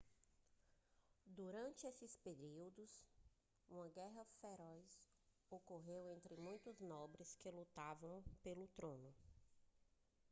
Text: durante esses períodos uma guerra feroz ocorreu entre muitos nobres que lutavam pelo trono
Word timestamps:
durante 1.27 1.85
esses 1.85 2.17
períodos 2.17 3.05
uma 3.69 3.87
guerra 3.89 4.25
feroz 4.41 4.99
ocorreu 5.51 6.09
entre 6.09 6.35
muitos 6.37 6.79
nobres 6.79 7.35
que 7.35 7.51
lutavam 7.51 8.23
pelo 8.41 8.67
trono 8.69 9.13